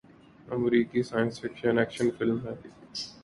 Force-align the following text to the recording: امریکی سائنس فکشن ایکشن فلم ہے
امریکی 0.47 1.01
سائنس 1.09 1.33
فکشن 1.41 1.77
ایکشن 1.79 2.07
فلم 2.17 2.39
ہے 2.45 2.53